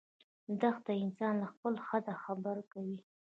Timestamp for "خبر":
2.23-2.57